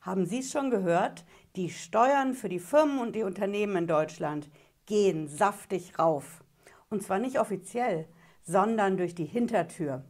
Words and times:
Haben 0.00 0.26
Sie 0.26 0.38
es 0.38 0.50
schon 0.50 0.70
gehört? 0.70 1.24
Die 1.56 1.70
Steuern 1.70 2.34
für 2.34 2.48
die 2.48 2.60
Firmen 2.60 3.00
und 3.00 3.16
die 3.16 3.24
Unternehmen 3.24 3.76
in 3.76 3.86
Deutschland 3.86 4.50
gehen 4.86 5.28
saftig 5.28 5.98
rauf. 5.98 6.44
Und 6.88 7.02
zwar 7.02 7.18
nicht 7.18 7.40
offiziell, 7.40 8.08
sondern 8.42 8.96
durch 8.96 9.14
die 9.14 9.26
Hintertür. 9.26 10.04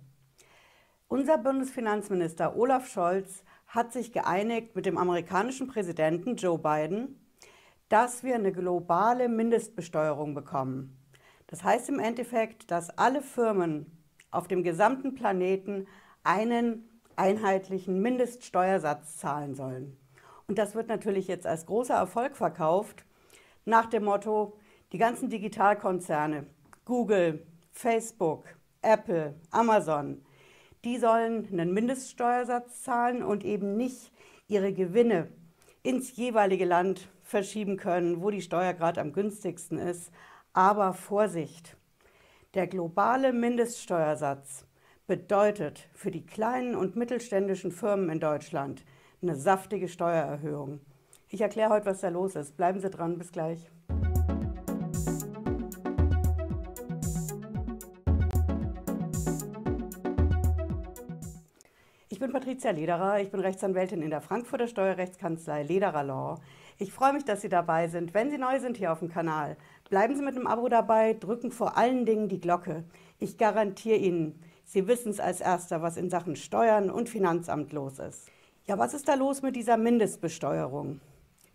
Unser 1.08 1.38
Bundesfinanzminister 1.38 2.56
Olaf 2.56 2.86
Scholz 2.86 3.42
hat 3.66 3.92
sich 3.92 4.12
geeinigt 4.12 4.76
mit 4.76 4.86
dem 4.86 4.98
amerikanischen 4.98 5.66
Präsidenten 5.66 6.36
Joe 6.36 6.58
Biden, 6.58 7.18
dass 7.88 8.22
wir 8.22 8.34
eine 8.34 8.52
globale 8.52 9.28
Mindestbesteuerung 9.28 10.34
bekommen. 10.34 10.98
Das 11.46 11.64
heißt 11.64 11.88
im 11.88 11.98
Endeffekt, 11.98 12.70
dass 12.70 12.90
alle 12.90 13.22
Firmen 13.22 13.98
auf 14.30 14.48
dem 14.48 14.62
gesamten 14.62 15.14
Planeten 15.14 15.86
einen 16.22 16.97
einheitlichen 17.18 18.00
Mindeststeuersatz 18.00 19.16
zahlen 19.16 19.54
sollen. 19.54 19.96
Und 20.46 20.58
das 20.58 20.74
wird 20.74 20.88
natürlich 20.88 21.28
jetzt 21.28 21.46
als 21.46 21.66
großer 21.66 21.94
Erfolg 21.94 22.36
verkauft, 22.36 23.04
nach 23.64 23.86
dem 23.86 24.04
Motto, 24.04 24.56
die 24.92 24.98
ganzen 24.98 25.28
Digitalkonzerne, 25.28 26.46
Google, 26.86 27.46
Facebook, 27.72 28.44
Apple, 28.80 29.34
Amazon, 29.50 30.24
die 30.84 30.96
sollen 30.96 31.46
einen 31.52 31.74
Mindeststeuersatz 31.74 32.82
zahlen 32.82 33.22
und 33.22 33.44
eben 33.44 33.76
nicht 33.76 34.12
ihre 34.46 34.72
Gewinne 34.72 35.28
ins 35.82 36.16
jeweilige 36.16 36.64
Land 36.64 37.08
verschieben 37.22 37.76
können, 37.76 38.22
wo 38.22 38.30
die 38.30 38.40
Steuer 38.40 38.72
gerade 38.72 39.00
am 39.00 39.12
günstigsten 39.12 39.78
ist. 39.78 40.10
Aber 40.52 40.94
Vorsicht, 40.94 41.76
der 42.54 42.66
globale 42.66 43.32
Mindeststeuersatz 43.32 44.64
bedeutet 45.08 45.88
für 45.94 46.10
die 46.10 46.26
kleinen 46.26 46.76
und 46.76 46.94
mittelständischen 46.94 47.72
Firmen 47.72 48.10
in 48.10 48.20
Deutschland 48.20 48.84
eine 49.22 49.36
saftige 49.36 49.88
Steuererhöhung. 49.88 50.80
Ich 51.30 51.40
erkläre 51.40 51.70
heute, 51.70 51.86
was 51.86 52.02
da 52.02 52.10
los 52.10 52.36
ist. 52.36 52.58
Bleiben 52.58 52.78
Sie 52.78 52.90
dran, 52.90 53.16
bis 53.16 53.32
gleich. 53.32 53.70
Ich 62.10 62.18
bin 62.18 62.30
Patricia 62.30 62.72
Lederer, 62.72 63.20
ich 63.20 63.30
bin 63.30 63.40
Rechtsanwältin 63.40 64.02
in 64.02 64.10
der 64.10 64.20
Frankfurter 64.20 64.66
Steuerrechtskanzlei 64.66 65.62
Lederer 65.62 66.04
Law. 66.04 66.38
Ich 66.76 66.92
freue 66.92 67.14
mich, 67.14 67.24
dass 67.24 67.40
Sie 67.40 67.48
dabei 67.48 67.88
sind. 67.88 68.12
Wenn 68.12 68.30
Sie 68.30 68.36
neu 68.36 68.60
sind 68.60 68.76
hier 68.76 68.92
auf 68.92 68.98
dem 68.98 69.08
Kanal, 69.08 69.56
bleiben 69.88 70.16
Sie 70.16 70.22
mit 70.22 70.36
einem 70.36 70.46
Abo 70.46 70.68
dabei, 70.68 71.14
drücken 71.14 71.50
vor 71.50 71.78
allen 71.78 72.04
Dingen 72.04 72.28
die 72.28 72.40
Glocke. 72.40 72.84
Ich 73.18 73.38
garantiere 73.38 73.96
Ihnen, 73.96 74.38
Sie 74.70 74.86
wissen 74.86 75.08
es 75.08 75.18
als 75.18 75.40
Erster, 75.40 75.80
was 75.80 75.96
in 75.96 76.10
Sachen 76.10 76.36
Steuern 76.36 76.90
und 76.90 77.08
Finanzamt 77.08 77.72
los 77.72 77.98
ist. 77.98 78.30
Ja, 78.66 78.76
was 78.76 78.92
ist 78.92 79.08
da 79.08 79.14
los 79.14 79.40
mit 79.40 79.56
dieser 79.56 79.78
Mindestbesteuerung? 79.78 81.00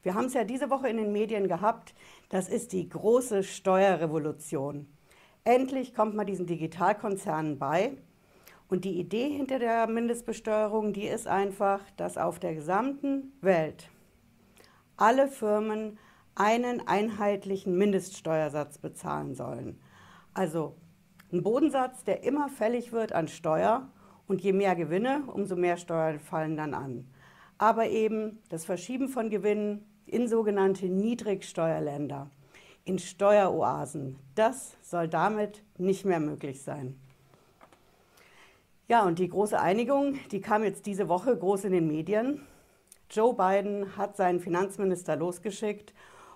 Wir 0.02 0.16
haben 0.16 0.25
es 0.25 0.33
ja 0.33 0.44
diese 0.44 0.72
Woche 0.72 0.89
in 0.89 0.97
den 0.97 1.11
Medien 1.11 1.47
gehabt, 1.47 1.94
das 2.30 2.50
ist 2.50 2.73
die 2.73 2.89
große 2.89 3.44
Steuerrevolution. 3.44 4.88
Endlich 5.44 5.94
kommt 5.94 6.16
man 6.16 6.25
diesen 6.25 6.47
Digitalkonzernen 6.47 7.59
bei 7.59 7.97
und 8.67 8.83
die 8.83 9.00
Idee 9.00 9.30
hinter 9.30 9.59
der 9.59 9.86
Mindestbesteuerung, 9.86 10.92
die 10.92 11.05
ist 11.05 11.27
einfach, 11.27 11.81
dass 11.98 12.17
auf 12.17 12.39
der 12.39 12.55
gesamten 12.55 13.31
Welt 13.42 13.92
alle 14.98 15.27
Firmen 15.27 16.00
einen 16.33 16.88
einheitlichen 16.88 17.77
Mindeststeuersatz 17.77 18.80
bezahlen 18.80 19.36
sollen. 19.36 19.80
Also 20.33 20.73
ein 21.34 21.42
Bodensatz, 21.42 22.03
der 22.03 22.23
immer 22.23 22.48
fällig 22.48 22.92
wird 22.92 23.12
an 23.12 23.28
Steuer 23.28 23.89
und 24.28 24.42
je 24.42 24.53
mehr 24.53 24.76
Gewinne, 24.76 25.23
umso 25.28 25.56
mehr 25.56 25.78
Steuern 25.78 26.20
fallen 26.20 26.56
dann 26.56 26.73
an. 26.76 27.08
Aber 27.58 27.88
eben 27.89 28.39
das 28.50 28.66
Verschieben 28.66 29.09
von 29.09 29.30
Gewinnen 29.30 29.84
in 30.06 30.28
sogenannte 30.28 30.86
Niedrigsteuerländer, 30.86 32.30
in 32.86 33.00
Steueroasen, 33.00 34.17
das 34.36 34.78
soll 34.81 35.08
damit 35.08 35.64
nicht 35.78 36.05
mehr 36.05 36.20
möglich 36.20 36.61
sein. 36.61 36.99
Ja, 38.88 39.04
und 39.04 39.17
die 39.17 39.30
große 39.30 39.60
Einigung, 39.60 40.20
die 40.32 40.42
kam 40.42 40.64
jetzt 40.64 40.86
diese 40.86 41.10
Woche 41.10 41.36
groß 41.36 41.64
in 41.64 41.71
den 41.71 41.88
Medien. 41.88 42.45
Joe 43.10 43.33
Biden 43.33 43.98
hat 43.98 44.17
seinen 44.17 44.39
Finanzminister 44.39 45.15
losgeschickt 45.15 45.94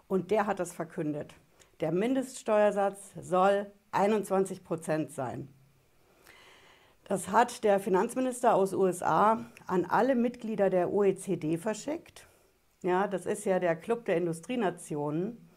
und 0.07 0.31
der 0.31 0.47
hat 0.47 0.59
das 0.59 0.73
verkündet. 0.73 1.35
Der 1.81 1.91
Mindeststeuersatz 1.91 3.11
soll 3.21 3.67
21 3.97 4.63
Prozent 4.63 5.11
sein. 5.11 5.49
Das 7.03 7.29
hat 7.29 7.63
der 7.63 7.79
Finanzminister 7.79 8.53
aus 8.53 8.73
USA 8.73 9.45
an 9.65 9.85
alle 9.85 10.15
Mitglieder 10.15 10.69
der 10.69 10.91
OECD 10.91 11.57
verschickt. 11.57 12.27
Ja, 12.83 13.07
das 13.07 13.25
ist 13.25 13.45
ja 13.45 13.59
der 13.59 13.75
Club 13.75 14.05
der 14.05 14.17
Industrienationen. 14.17 15.49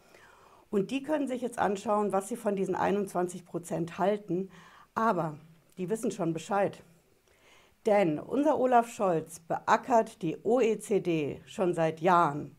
Und 0.69 0.91
die 0.91 1.03
können 1.03 1.27
sich 1.27 1.41
jetzt 1.41 1.59
anschauen, 1.59 2.13
was 2.13 2.29
sie 2.29 2.37
von 2.37 2.55
diesen 2.55 2.75
21 2.75 3.45
Prozent 3.45 3.97
halten. 3.97 4.49
Aber 4.95 5.37
die 5.77 5.89
wissen 5.89 6.11
schon 6.11 6.33
Bescheid. 6.33 6.81
Denn 7.85 8.19
unser 8.19 8.59
Olaf 8.59 8.89
Scholz 8.89 9.39
beackert 9.39 10.21
die 10.21 10.37
OECD 10.43 11.41
schon 11.45 11.73
seit 11.73 11.99
Jahren. 11.99 12.55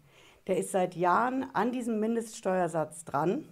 Der 0.47 0.59
ist 0.59 0.73
seit 0.73 0.97
Jahren 0.97 1.47
an 1.55 1.73
diesem 1.73 2.01
Mindeststeuersatz 2.01 3.05
dran, 3.05 3.49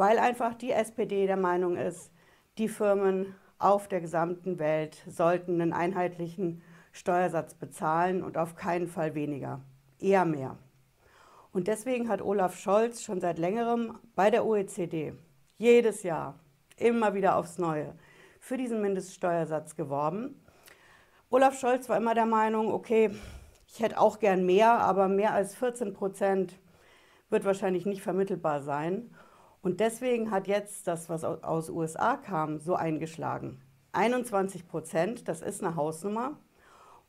weil 0.00 0.18
einfach 0.18 0.54
die 0.54 0.72
SPD 0.72 1.26
der 1.26 1.36
Meinung 1.36 1.76
ist, 1.76 2.10
die 2.56 2.68
Firmen 2.68 3.34
auf 3.58 3.86
der 3.86 4.00
gesamten 4.00 4.58
Welt 4.58 4.96
sollten 5.06 5.60
einen 5.60 5.74
einheitlichen 5.74 6.62
Steuersatz 6.90 7.52
bezahlen 7.52 8.22
und 8.22 8.38
auf 8.38 8.56
keinen 8.56 8.88
Fall 8.88 9.14
weniger, 9.14 9.60
eher 9.98 10.24
mehr. 10.24 10.56
Und 11.52 11.68
deswegen 11.68 12.08
hat 12.08 12.22
Olaf 12.22 12.58
Scholz 12.58 13.02
schon 13.02 13.20
seit 13.20 13.38
längerem 13.38 13.98
bei 14.14 14.30
der 14.30 14.46
OECD 14.46 15.12
jedes 15.58 16.02
Jahr 16.02 16.38
immer 16.78 17.12
wieder 17.12 17.36
aufs 17.36 17.58
Neue 17.58 17.94
für 18.38 18.56
diesen 18.56 18.80
Mindeststeuersatz 18.80 19.76
geworben. 19.76 20.42
Olaf 21.28 21.60
Scholz 21.60 21.90
war 21.90 21.98
immer 21.98 22.14
der 22.14 22.24
Meinung, 22.24 22.72
okay, 22.72 23.10
ich 23.68 23.80
hätte 23.80 24.00
auch 24.00 24.18
gern 24.18 24.46
mehr, 24.46 24.78
aber 24.78 25.08
mehr 25.08 25.34
als 25.34 25.54
14 25.56 25.92
Prozent 25.92 26.58
wird 27.28 27.44
wahrscheinlich 27.44 27.84
nicht 27.84 28.00
vermittelbar 28.00 28.62
sein. 28.62 29.14
Und 29.62 29.80
deswegen 29.80 30.30
hat 30.30 30.46
jetzt 30.46 30.86
das, 30.86 31.08
was 31.08 31.24
aus 31.24 31.68
USA 31.68 32.16
kam, 32.16 32.58
so 32.58 32.74
eingeschlagen. 32.74 33.60
21 33.92 34.66
Prozent, 34.66 35.28
das 35.28 35.42
ist 35.42 35.62
eine 35.62 35.76
Hausnummer. 35.76 36.38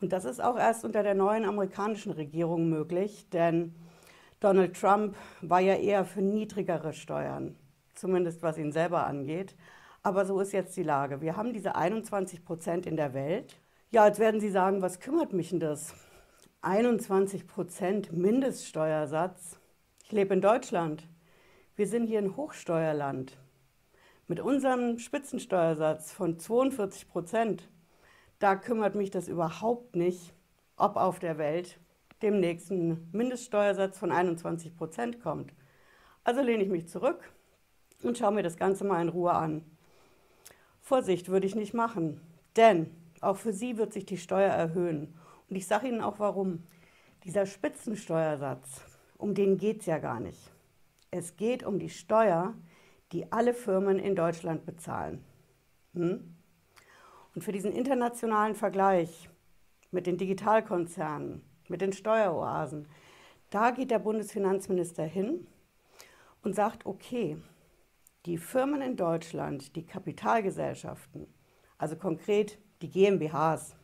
Und 0.02 0.12
das 0.12 0.26
ist 0.26 0.44
auch 0.44 0.58
erst 0.58 0.84
unter 0.84 1.04
der 1.04 1.14
neuen 1.14 1.46
amerikanischen 1.46 2.12
Regierung 2.12 2.70
möglich, 2.70 3.30
denn 3.30 3.76
Donald 4.40 4.76
Trump 4.76 5.16
war 5.42 5.60
ja 5.60 5.76
eher 5.76 6.04
für 6.04 6.24
niedrigere 6.24 6.94
Steuern, 6.94 7.56
zumindest 7.94 8.42
was 8.42 8.58
ihn 8.58 8.72
selber 8.72 9.06
angeht. 9.06 9.56
Aber 10.02 10.26
so 10.26 10.40
ist 10.40 10.52
jetzt 10.52 10.76
die 10.76 10.84
Lage. 10.84 11.22
Wir 11.22 11.38
haben 11.38 11.54
diese 11.54 11.76
21 11.76 12.44
Prozent 12.44 12.88
in 12.88 12.98
der 12.98 13.14
Welt. 13.14 13.62
Ja, 13.92 14.08
jetzt 14.08 14.18
werden 14.18 14.42
Sie 14.42 14.50
sagen, 14.50 14.82
was 14.82 15.00
kümmert 15.00 15.32
mich 15.32 15.52
denn 15.52 15.60
das? 15.60 15.94
21 16.64 17.46
Prozent 17.46 18.12
Mindeststeuersatz. 18.12 19.60
Ich 20.04 20.12
lebe 20.12 20.34
in 20.34 20.42
Deutschland. 20.42 21.08
Wir 21.78 21.88
sind 21.88 22.08
hier 22.08 22.20
ein 22.20 22.36
Hochsteuerland. 22.36 23.38
Mit 24.28 24.42
unserem 24.42 25.00
Spitzensteuersatz 25.00 26.12
von 26.12 26.38
42 26.38 27.08
Prozent, 27.08 27.70
da 28.40 28.58
kümmert 28.58 28.94
mich 28.96 29.10
das 29.10 29.30
überhaupt 29.30 29.96
nicht, 29.96 30.34
ob 30.76 30.98
auf 30.98 31.20
der 31.20 31.38
Welt 31.38 31.80
demnächst 32.22 32.72
ein 32.72 33.08
Mindeststeuersatz 33.14 33.98
von 33.98 34.12
21 34.12 34.76
Prozent 34.76 35.22
kommt. 35.22 35.54
Also 36.26 36.42
lehne 36.42 36.64
ich 36.64 36.70
mich 36.70 36.90
zurück 36.90 37.32
und 38.04 38.18
schaue 38.18 38.34
mir 38.34 38.44
das 38.44 38.58
Ganze 38.58 38.84
mal 38.84 39.02
in 39.02 39.10
Ruhe 39.10 39.32
an. 39.32 39.64
Vorsicht 40.82 41.30
würde 41.30 41.48
ich 41.48 41.56
nicht 41.56 41.74
machen, 41.74 42.20
denn 42.58 42.94
auch 43.22 43.38
für 43.38 43.54
Sie 43.54 43.78
wird 43.78 43.94
sich 43.94 44.06
die 44.06 44.18
Steuer 44.18 44.52
erhöhen. 44.52 45.18
Und 45.50 45.56
ich 45.56 45.68
sage 45.68 45.88
Ihnen 45.88 46.02
auch 46.02 46.20
warum. 46.20 46.64
Dieser 47.24 47.46
Spitzensteuersatz, 47.46 48.82
um 49.18 49.34
den 49.34 49.58
geht 49.58 49.80
es 49.80 49.86
ja 49.86 50.00
gar 50.00 50.20
nicht. 50.20 50.52
Es 51.14 51.36
geht 51.36 51.64
um 51.64 51.78
die 51.78 51.90
Steuer, 51.90 52.56
die 53.12 53.30
alle 53.34 53.54
Firmen 53.54 54.00
in 54.00 54.16
Deutschland 54.16 54.66
bezahlen. 54.66 55.22
Hm? 55.94 56.36
Und 57.36 57.44
für 57.44 57.52
diesen 57.52 57.74
internationalen 57.74 58.56
Vergleich 58.56 59.30
mit 59.92 60.08
den 60.08 60.18
Digitalkonzernen, 60.18 61.42
mit 61.68 61.82
den 61.82 61.92
Steueroasen, 61.92 62.88
da 63.50 63.72
geht 63.72 63.92
der 63.92 64.00
Bundesfinanzminister 64.00 65.04
hin 65.04 65.48
und 66.44 66.56
sagt, 66.56 66.86
okay, 66.86 67.36
die 68.26 68.38
Firmen 68.38 68.82
in 68.82 68.96
Deutschland, 68.96 69.76
die 69.76 69.86
Kapitalgesellschaften, 69.86 71.28
also 71.78 71.98
konkret 71.98 72.58
die 72.82 72.90
GmbHs, 72.90 73.76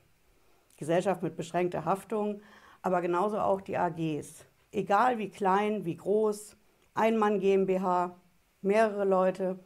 Gesellschaft 0.77 1.23
mit 1.23 1.35
beschränkter 1.35 1.83
Haftung, 1.83 2.41
aber 2.81 3.01
genauso 3.01 3.39
auch 3.39 3.59
die 3.59 3.77
AGs, 3.77 4.45
egal 4.71 5.17
wie 5.17 5.29
klein, 5.29 5.83
wie 5.83 5.97
groß, 5.97 6.55
Einmann 6.97 7.39
GmbH, 7.39 8.15
mehrere 8.61 9.05
Leute, 9.05 9.59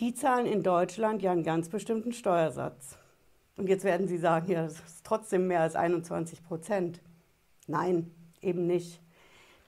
die 0.00 0.14
zahlen 0.14 0.46
in 0.46 0.62
Deutschland 0.62 1.22
ja 1.22 1.32
einen 1.32 1.44
ganz 1.44 1.68
bestimmten 1.68 2.12
Steuersatz. 2.12 2.96
Und 3.56 3.68
jetzt 3.68 3.84
werden 3.84 4.08
Sie 4.08 4.18
sagen, 4.18 4.50
ja, 4.50 4.64
das 4.64 4.80
ist 4.80 5.04
trotzdem 5.04 5.46
mehr 5.46 5.60
als 5.60 5.76
21 5.76 6.42
Prozent. 6.42 7.00
Nein, 7.66 8.10
eben 8.40 8.66
nicht. 8.66 9.00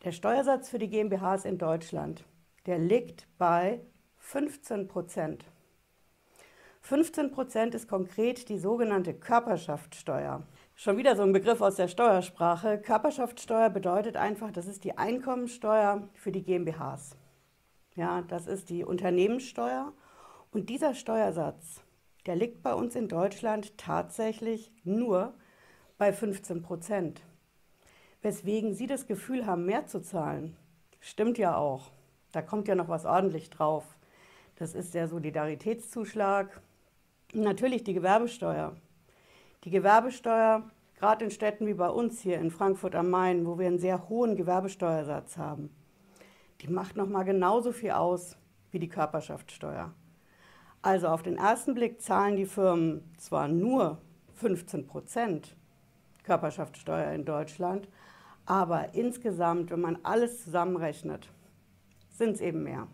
Der 0.05 0.12
Steuersatz 0.12 0.69
für 0.69 0.79
die 0.79 0.88
GmbHs 0.88 1.44
in 1.44 1.58
Deutschland, 1.58 2.25
der 2.64 2.79
liegt 2.79 3.26
bei 3.38 3.81
15 4.19 4.88
Prozent. 4.88 5.44
15 6.81 7.32
Prozent 7.32 7.75
ist 7.75 7.88
konkret 7.88 8.49
die 8.49 8.59
sogenannte 8.59 9.12
Körperschaftssteuer. 9.12 10.43
Schon 10.78 10.99
wieder 10.99 11.17
so 11.17 11.23
ein 11.23 11.32
Begriff 11.32 11.62
aus 11.62 11.76
der 11.76 11.88
Steuersprache. 11.88 12.78
Körperschaftssteuer 12.78 13.70
bedeutet 13.70 14.19
einfach, 14.19 14.50
das 14.52 14.67
ist 14.67 14.84
die 14.84 14.99
Einkommensteuer 14.99 16.06
für 16.12 16.31
die 16.31 16.43
GmbHs. 16.43 17.17
Ja, 17.94 18.20
das 18.20 18.46
ist 18.46 18.69
die 18.69 18.84
Unternehmenssteuer. 18.84 19.94
Und 20.50 20.69
dieser 20.69 20.93
Steuersatz, 20.93 21.81
der 22.26 22.37
liegt 22.37 22.62
bei 22.62 22.75
uns 22.75 22.94
in 22.94 23.08
Deutschland 23.08 23.78
tatsächlich 23.78 24.70
nur 24.84 25.32
bei 25.96 26.12
15 26.12 26.61
Prozent. 26.61 27.23
Weswegen 28.20 28.75
Sie 28.75 28.87
das 28.87 29.06
Gefühl 29.06 29.46
haben, 29.46 29.64
mehr 29.64 29.87
zu 29.87 30.02
zahlen. 30.02 30.58
Stimmt 31.00 31.38
ja 31.38 31.56
auch. 31.56 31.90
Da 32.32 32.43
kommt 32.43 32.69
ja 32.69 32.75
noch 32.75 32.88
was 32.90 33.06
ordentlich 33.06 33.49
drauf. 33.49 33.96
Das 34.56 34.75
ist 34.75 34.93
der 34.93 35.08
Solidaritätszuschlag. 35.08 36.61
Natürlich 37.32 37.82
die 37.82 37.94
Gewerbesteuer. 37.94 38.76
Die 39.64 39.70
Gewerbesteuer, 39.70 40.62
gerade 40.94 41.25
in 41.25 41.31
Städten 41.31 41.67
wie 41.67 41.75
bei 41.75 41.88
uns 41.88 42.20
hier 42.20 42.38
in 42.38 42.50
Frankfurt 42.50 42.94
am 42.94 43.11
Main, 43.11 43.47
wo 43.47 43.58
wir 43.58 43.67
einen 43.67 43.79
sehr 43.79 44.08
hohen 44.08 44.37
Gewerbesteuersatz 44.37 45.37
haben, 45.37 45.70
die 46.61 46.69
macht 46.69 46.97
noch 46.97 47.08
mal 47.08 47.25
genauso 47.25 47.73
viel 47.73 47.91
aus 47.91 48.37
wie 48.70 48.79
die 48.79 48.88
Körperschaftssteuer. 48.88 49.93
Also 50.82 51.08
auf 51.08 51.23
den 51.23 51.37
ersten 51.37 51.75
Blick 51.75 52.00
zahlen 52.00 52.37
die 52.37 52.47
Firmen 52.47 53.03
zwar 53.19 53.49
nur 53.49 53.99
15 54.35 54.87
Prozent 54.87 55.56
Körperschaftssteuer 56.23 57.12
in 57.12 57.25
Deutschland, 57.25 57.88
aber 58.44 58.94
insgesamt, 58.94 59.70
wenn 59.70 59.81
man 59.81 59.99
alles 60.02 60.44
zusammenrechnet, 60.44 61.29
sind 62.11 62.37
es 62.37 62.41
eben 62.41 62.62
mehr. 62.62 62.87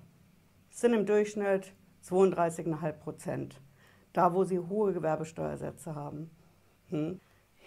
Es 0.71 0.81
sind 0.81 0.95
im 0.95 1.05
Durchschnitt 1.05 1.75
32,5 2.05 2.93
Prozent, 2.93 3.61
da 4.13 4.33
wo 4.33 4.45
sie 4.45 4.59
hohe 4.59 4.93
Gewerbesteuersätze 4.93 5.95
haben. 5.95 6.31
Hm. 6.93 7.21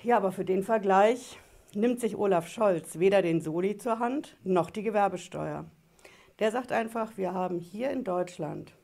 Ja, 0.03 0.17
aber 0.17 0.31
für 0.31 0.45
den 0.45 0.61
Vergleich 0.61 1.39
nimmt 1.73 1.99
sich 1.99 2.15
Olaf 2.15 2.47
Scholz 2.47 2.99
weder 2.99 3.23
den 3.23 3.41
Soli 3.41 3.75
zur 3.75 3.97
Hand 3.97 4.37
noch 4.43 4.69
die 4.69 4.83
Gewerbesteuer. 4.83 5.65
Der 6.37 6.51
sagt 6.51 6.71
einfach, 6.71 7.17
wir 7.17 7.33
haben 7.33 7.59
hier 7.59 7.89
in 7.89 8.03
Deutschland 8.03 8.75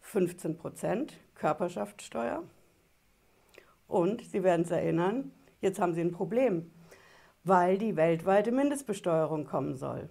15 0.00 0.58
Prozent 0.58 1.20
Körperschaftssteuer. 1.36 2.42
Und 3.86 4.22
Sie 4.22 4.42
werden 4.42 4.62
es 4.62 4.70
erinnern, 4.72 5.30
jetzt 5.60 5.80
haben 5.80 5.94
Sie 5.94 6.00
ein 6.00 6.12
Problem, 6.12 6.72
weil 7.44 7.78
die 7.78 7.94
weltweite 7.94 8.50
Mindestbesteuerung 8.50 9.44
kommen 9.44 9.76
soll. 9.76 10.08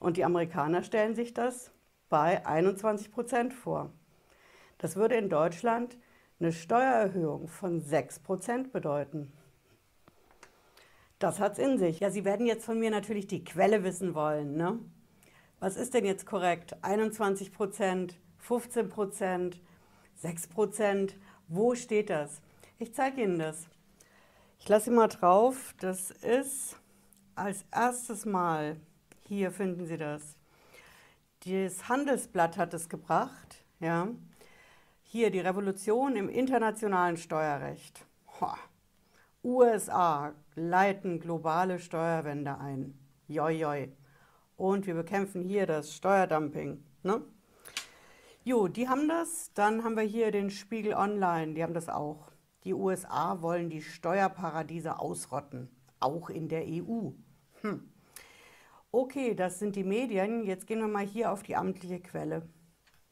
Und 0.00 0.16
die 0.16 0.24
Amerikaner 0.24 0.82
stellen 0.82 1.14
sich 1.14 1.32
das 1.34 1.70
bei 2.08 2.44
21 2.44 3.12
Prozent 3.12 3.54
vor. 3.54 3.92
Das 4.78 4.96
würde 4.96 5.14
in 5.14 5.28
Deutschland 5.28 5.96
eine 6.42 6.52
Steuererhöhung 6.52 7.46
von 7.46 7.80
6 7.80 8.18
Prozent 8.18 8.72
bedeuten. 8.72 9.32
Das 11.20 11.38
hat's 11.38 11.60
in 11.60 11.78
sich. 11.78 12.00
Ja, 12.00 12.10
Sie 12.10 12.24
werden 12.24 12.46
jetzt 12.46 12.64
von 12.64 12.80
mir 12.80 12.90
natürlich 12.90 13.28
die 13.28 13.44
Quelle 13.44 13.84
wissen 13.84 14.16
wollen. 14.16 14.56
Ne? 14.56 14.80
Was 15.60 15.76
ist 15.76 15.94
denn 15.94 16.04
jetzt 16.04 16.26
korrekt? 16.26 16.74
21 16.82 17.52
Prozent, 17.52 18.18
15 18.38 18.88
Prozent, 18.88 19.60
6 20.16 20.48
Prozent? 20.48 21.16
Wo 21.46 21.76
steht 21.76 22.10
das? 22.10 22.42
Ich 22.80 22.92
zeige 22.92 23.22
Ihnen 23.22 23.38
das. 23.38 23.68
Ich 24.58 24.68
lasse 24.68 24.86
Sie 24.86 24.90
mal 24.90 25.06
drauf. 25.06 25.76
Das 25.78 26.10
ist 26.10 26.76
als 27.36 27.64
erstes 27.70 28.26
Mal, 28.26 28.80
hier 29.28 29.52
finden 29.52 29.86
Sie 29.86 29.96
das. 29.96 30.36
Das 31.46 31.88
Handelsblatt 31.88 32.56
hat 32.56 32.74
es 32.74 32.88
gebracht. 32.88 33.64
Ja. 33.78 34.08
Hier 35.14 35.30
die 35.30 35.40
Revolution 35.40 36.16
im 36.16 36.30
internationalen 36.30 37.18
Steuerrecht. 37.18 38.06
Ho. 38.40 38.46
USA 39.44 40.32
leiten 40.54 41.20
globale 41.20 41.78
Steuerwende 41.78 42.56
ein. 42.56 42.98
Joi, 43.28 43.52
joi 43.52 43.92
und 44.56 44.86
wir 44.86 44.94
bekämpfen 44.94 45.42
hier 45.42 45.66
das 45.66 45.94
Steuerdumping. 45.94 46.82
Ne? 47.02 47.20
Jo, 48.42 48.68
die 48.68 48.88
haben 48.88 49.06
das. 49.06 49.52
Dann 49.52 49.84
haben 49.84 49.96
wir 49.96 50.02
hier 50.02 50.30
den 50.30 50.48
Spiegel 50.48 50.94
Online, 50.94 51.52
die 51.52 51.62
haben 51.62 51.74
das 51.74 51.90
auch. 51.90 52.32
Die 52.64 52.72
USA 52.72 53.42
wollen 53.42 53.68
die 53.68 53.82
Steuerparadiese 53.82 54.98
ausrotten, 54.98 55.68
auch 56.00 56.30
in 56.30 56.48
der 56.48 56.64
EU. 56.66 57.10
Hm. 57.60 57.92
Okay, 58.90 59.34
das 59.34 59.58
sind 59.58 59.76
die 59.76 59.84
Medien. 59.84 60.42
Jetzt 60.42 60.66
gehen 60.66 60.80
wir 60.80 60.88
mal 60.88 61.04
hier 61.04 61.32
auf 61.32 61.42
die 61.42 61.54
amtliche 61.54 62.00
Quelle. 62.00 62.48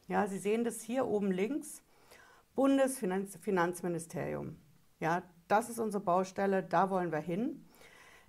Ja, 0.09 0.27
Sie 0.27 0.39
sehen 0.39 0.65
das 0.65 0.81
hier 0.81 1.07
oben 1.07 1.31
links. 1.31 1.83
Bundesfinanzministerium. 2.61 4.57
Ja, 4.99 5.23
das 5.49 5.71
ist 5.71 5.79
unsere 5.79 6.05
Baustelle, 6.05 6.63
da 6.63 6.91
wollen 6.91 7.11
wir 7.11 7.19
hin. 7.19 7.67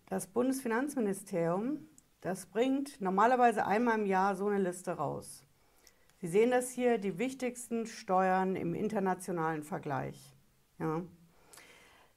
Das 0.07 0.27
Bundesfinanzministerium 0.27 1.87
das 2.21 2.45
bringt 2.45 3.01
normalerweise 3.01 3.65
einmal 3.65 3.99
im 3.99 4.05
Jahr 4.05 4.35
so 4.35 4.45
eine 4.45 4.59
Liste 4.59 4.91
raus. 4.91 5.43
Sie 6.19 6.27
sehen 6.27 6.51
das 6.51 6.69
hier, 6.69 6.99
die 6.99 7.17
wichtigsten 7.17 7.87
Steuern 7.87 8.55
im 8.55 8.75
internationalen 8.75 9.63
Vergleich. 9.63 10.35
Ja. 10.77 11.01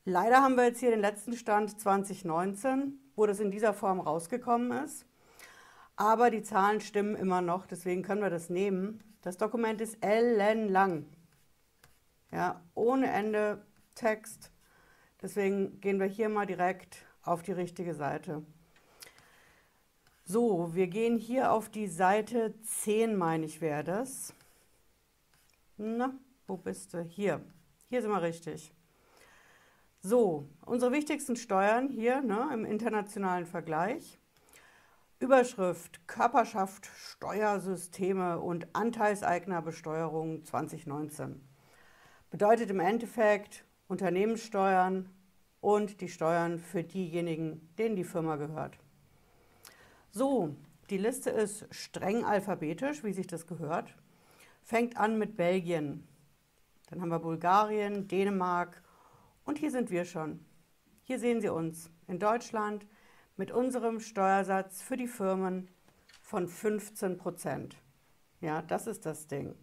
Leider 0.05 0.43
haben 0.43 0.56
wir 0.56 0.64
jetzt 0.66 0.81
hier 0.81 0.90
den 0.90 1.00
letzten 1.00 1.34
Stand 1.34 1.81
2019, 1.81 3.00
wo 3.16 3.25
das 3.25 3.40
in 3.40 3.50
dieser 3.50 3.72
Form 3.72 3.99
rausgekommen 3.99 4.84
ist. 4.84 5.06
Aber 5.96 6.31
die 6.31 6.43
Zahlen 6.43 6.82
stimmen 6.82 7.16
immer 7.16 7.40
noch, 7.40 7.66
deswegen 7.66 8.02
können 8.02 8.20
wir 8.20 8.28
das 8.28 8.50
nehmen. 8.50 9.02
Das 9.22 9.38
Dokument 9.38 9.81
ist 9.81 9.96
ellenlang. 10.05 11.06
Ja, 12.35 12.61
ohne 12.75 13.13
Ende 13.13 13.65
Text. 13.95 14.51
Deswegen 15.23 15.81
gehen 15.81 16.01
wir 16.01 16.09
hier 16.09 16.29
mal 16.29 16.47
direkt 16.47 17.07
auf 17.23 17.43
die 17.43 17.53
richtige 17.53 17.95
Seite. 17.95 18.45
So, 20.25 20.75
wir 20.75 20.89
gehen 20.89 21.17
hier 21.17 21.53
auf 21.53 21.69
die 21.69 21.87
Seite 21.87 22.53
10, 22.61 23.15
meine 23.15 23.47
ich, 23.47 23.61
wäre 23.61 23.85
das. 23.85 24.35
Na, 25.77 26.13
wo 26.49 26.57
bist 26.57 26.93
du? 26.95 27.03
Hier. 27.03 27.41
Hier 27.89 28.03
sind 28.03 28.11
wir 28.11 28.23
richtig. 28.23 28.75
So, 30.01 30.49
unsere 30.67 30.91
wichtigsten 30.91 31.37
Steuern 31.37 31.89
hier 31.89 32.21
ne, 32.21 32.51
im 32.53 32.65
internationalen 32.65 33.47
Vergleich. 33.47 34.19
Überschrift 35.21 36.09
Körperschaft, 36.09 36.91
Steuersysteme 36.97 38.41
und 38.41 38.75
Anteilseignerbesteuerung 38.75 40.45
2019. 40.45 41.53
Bedeutet 42.35 42.69
im 42.69 42.81
Endeffekt 42.81 43.64
Unternehmenssteuern 43.87 45.09
und 45.61 46.00
die 46.00 46.09
Steuern 46.09 46.59
für 46.59 46.83
diejenigen, 46.83 47.73
denen 47.79 47.95
die 47.95 48.03
Firma 48.03 48.35
gehört. 48.35 48.76
So, 50.11 50.57
die 50.91 50.99
Liste 50.99 51.31
ist 51.31 51.73
streng 51.73 52.25
alphabetisch, 52.25 53.05
wie 53.05 53.12
sich 53.12 53.29
das 53.29 53.47
gehört. 53.47 53.95
Fängt 54.64 54.97
an 54.97 55.17
mit 55.17 55.37
Belgien. 55.37 56.09
Dann 56.91 57.00
haben 57.00 57.11
wir 57.11 57.21
Bulgarien, 57.21 58.09
Dänemark 58.09 58.83
und 59.45 59.59
hier 59.59 59.71
sind 59.71 59.93
wir 59.93 60.05
schon. 60.05 60.45
Hier 61.05 61.21
sehen 61.21 61.41
Sie 61.41 61.50
uns 61.50 61.88
in 62.09 62.19
Deutschland 62.19 62.85
mit 63.37 63.53
unserem 63.53 64.00
Steuersatz 64.00 64.83
für 64.83 64.97
die 64.97 65.07
Firmen 65.07 65.69
von 66.21 66.49
15 66.49 67.17
Prozent. 67.17 67.76
Ja, 68.41 68.61
das 68.61 68.88
ist 68.88 69.07
das 69.07 69.29
Ding. 69.29 69.55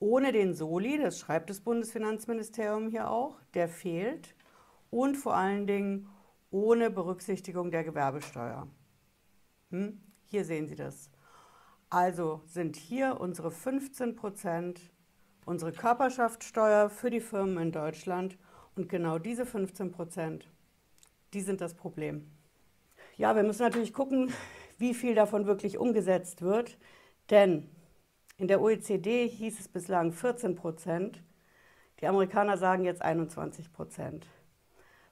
Ohne 0.00 0.32
den 0.32 0.54
Soli, 0.54 0.98
das 0.98 1.20
schreibt 1.20 1.50
das 1.50 1.60
Bundesfinanzministerium 1.60 2.90
hier 2.90 3.08
auch, 3.08 3.36
der 3.54 3.68
fehlt. 3.68 4.34
Und 4.90 5.16
vor 5.16 5.36
allen 5.36 5.68
Dingen 5.68 6.08
ohne 6.50 6.90
Berücksichtigung 6.90 7.70
der 7.70 7.84
Gewerbesteuer. 7.84 8.66
Hm? 9.70 10.00
Hier 10.24 10.44
sehen 10.44 10.66
Sie 10.66 10.74
das. 10.74 11.10
Also 11.90 12.42
sind 12.46 12.74
hier 12.74 13.20
unsere 13.20 13.52
15 13.52 14.16
Prozent 14.16 14.90
unsere 15.50 15.72
Körperschaftssteuer 15.72 16.90
für 16.90 17.10
die 17.10 17.20
Firmen 17.20 17.58
in 17.58 17.72
Deutschland 17.72 18.38
und 18.76 18.88
genau 18.88 19.18
diese 19.18 19.46
15 19.46 19.90
Prozent, 19.90 20.48
die 21.32 21.40
sind 21.40 21.60
das 21.60 21.74
Problem. 21.74 22.30
Ja, 23.16 23.34
wir 23.34 23.42
müssen 23.42 23.62
natürlich 23.62 23.92
gucken, 23.92 24.32
wie 24.78 24.94
viel 24.94 25.14
davon 25.14 25.46
wirklich 25.46 25.78
umgesetzt 25.78 26.42
wird, 26.42 26.78
denn 27.30 27.68
in 28.40 28.48
der 28.48 28.60
OECD 28.60 29.28
hieß 29.28 29.60
es 29.60 29.68
bislang 29.68 30.12
14 30.12 30.56
Prozent, 30.56 31.22
die 32.00 32.06
Amerikaner 32.06 32.56
sagen 32.56 32.84
jetzt 32.84 33.02
21 33.02 33.72
Prozent. 33.72 34.26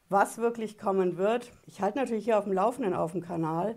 Was 0.09 0.39
wirklich 0.39 0.79
kommen 0.79 1.19
wird, 1.19 1.53
ich 1.67 1.81
halte 1.81 1.99
natürlich 1.99 2.25
hier 2.25 2.39
auf 2.39 2.45
dem 2.45 2.55
Laufenden 2.55 2.95
auf 2.95 3.13
dem 3.13 3.21
Kanal, 3.21 3.77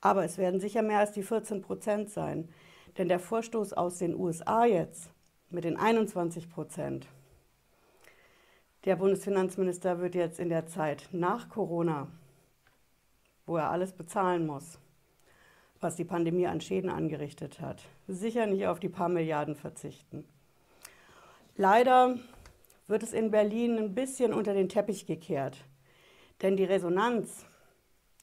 aber 0.00 0.24
es 0.24 0.38
werden 0.38 0.60
sicher 0.60 0.82
mehr 0.82 0.98
als 0.98 1.12
die 1.12 1.22
14 1.22 1.62
Prozent 1.62 2.10
sein. 2.10 2.48
Denn 2.98 3.08
der 3.08 3.18
Vorstoß 3.18 3.72
aus 3.72 3.98
den 3.98 4.14
USA 4.14 4.64
jetzt 4.64 5.10
mit 5.48 5.64
den 5.64 5.76
21 5.76 6.50
Prozent, 6.50 7.08
der 8.84 8.96
Bundesfinanzminister 8.96 10.00
wird 10.00 10.14
jetzt 10.14 10.38
in 10.38 10.48
der 10.48 10.66
Zeit 10.66 11.08
nach 11.12 11.48
Corona 11.48 12.08
wo 13.50 13.56
er 13.56 13.70
alles 13.70 13.92
bezahlen 13.92 14.46
muss, 14.46 14.78
was 15.80 15.96
die 15.96 16.04
Pandemie 16.04 16.46
an 16.46 16.60
Schäden 16.60 16.90
angerichtet 16.90 17.60
hat. 17.60 17.82
Sicher 18.06 18.46
nicht 18.46 18.66
auf 18.66 18.80
die 18.80 18.88
paar 18.88 19.08
Milliarden 19.08 19.54
verzichten. 19.54 20.24
Leider 21.56 22.16
wird 22.86 23.02
es 23.02 23.12
in 23.12 23.30
Berlin 23.30 23.78
ein 23.78 23.94
bisschen 23.94 24.34
unter 24.34 24.52
den 24.52 24.68
Teppich 24.68 25.06
gekehrt. 25.06 25.64
Denn 26.42 26.56
die 26.56 26.64
Resonanz, 26.64 27.46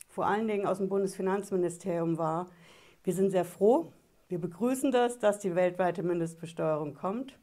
vor 0.07 0.27
allen 0.27 0.47
Dingen 0.47 0.67
aus 0.67 0.77
dem 0.77 0.89
Bundesfinanzministerium, 0.89 2.17
war, 2.17 2.47
wir 3.03 3.13
sind 3.13 3.31
sehr 3.31 3.45
froh, 3.45 3.91
wir 4.27 4.39
begrüßen 4.39 4.91
das, 4.91 5.19
dass 5.19 5.39
die 5.39 5.55
weltweite 5.55 6.03
Mindestbesteuerung 6.03 6.93
kommt. 6.93 7.39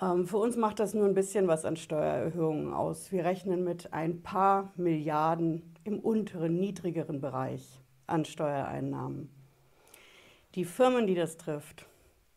Ähm, 0.00 0.26
für 0.26 0.38
uns 0.38 0.56
macht 0.56 0.80
das 0.80 0.94
nur 0.94 1.06
ein 1.06 1.14
bisschen 1.14 1.46
was 1.48 1.64
an 1.64 1.76
Steuererhöhungen 1.76 2.72
aus. 2.72 3.12
Wir 3.12 3.24
rechnen 3.24 3.62
mit 3.62 3.92
ein 3.92 4.22
paar 4.22 4.72
Milliarden 4.76 5.76
im 5.84 6.00
unteren, 6.00 6.58
niedrigeren 6.58 7.20
Bereich 7.20 7.81
an 8.12 8.24
Steuereinnahmen. 8.24 9.30
Die 10.54 10.64
Firmen, 10.64 11.06
die 11.06 11.14
das 11.14 11.36
trifft, 11.36 11.86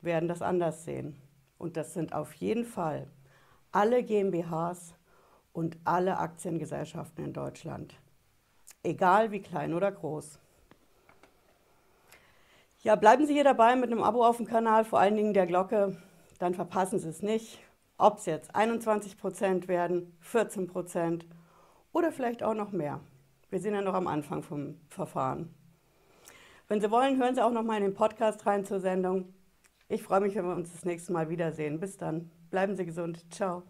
werden 0.01 0.27
das 0.29 0.41
anders 0.41 0.85
sehen. 0.85 1.21
Und 1.57 1.77
das 1.77 1.93
sind 1.93 2.13
auf 2.13 2.33
jeden 2.33 2.65
Fall 2.65 3.07
alle 3.71 4.03
GmbHs 4.03 4.95
und 5.51 5.77
alle 5.83 6.17
Aktiengesellschaften 6.17 7.25
in 7.25 7.33
Deutschland. 7.33 7.95
Egal 8.83 9.31
wie 9.31 9.41
klein 9.41 9.73
oder 9.73 9.91
groß. 9.91 10.39
Ja, 12.83 12.95
bleiben 12.95 13.25
Sie 13.25 13.33
hier 13.33 13.43
dabei 13.43 13.75
mit 13.75 13.91
einem 13.91 14.03
Abo 14.03 14.23
auf 14.23 14.37
dem 14.37 14.45
Kanal, 14.45 14.85
vor 14.85 14.99
allen 14.99 15.15
Dingen 15.15 15.33
der 15.33 15.47
Glocke, 15.47 15.97
dann 16.39 16.53
verpassen 16.53 16.99
Sie 16.99 17.09
es 17.09 17.21
nicht. 17.21 17.59
Ob 17.97 18.17
es 18.17 18.25
jetzt 18.25 18.53
21 18.53 19.17
Prozent 19.17 19.67
werden, 19.67 20.15
14 20.19 20.67
Prozent 20.67 21.25
oder 21.93 22.11
vielleicht 22.11 22.43
auch 22.43 22.53
noch 22.53 22.71
mehr. 22.71 22.99
Wir 23.49 23.59
sind 23.59 23.73
ja 23.73 23.81
noch 23.81 23.93
am 23.93 24.07
Anfang 24.07 24.43
vom 24.43 24.79
Verfahren. 24.89 25.53
Wenn 26.67 26.81
Sie 26.81 26.89
wollen, 26.89 27.17
hören 27.19 27.35
Sie 27.35 27.43
auch 27.43 27.51
noch 27.51 27.63
mal 27.63 27.77
in 27.77 27.83
den 27.83 27.93
Podcast 27.93 28.45
rein 28.45 28.65
zur 28.65 28.79
Sendung. 28.79 29.33
Ich 29.87 30.01
freue 30.01 30.21
mich, 30.21 30.35
wenn 30.35 30.45
wir 30.45 30.55
uns 30.55 30.71
das 30.71 30.83
nächste 30.83 31.13
Mal 31.13 31.29
wiedersehen. 31.29 31.79
Bis 31.79 31.97
dann. 31.97 32.31
Bleiben 32.49 32.75
Sie 32.75 32.85
gesund. 32.85 33.23
Ciao. 33.31 33.63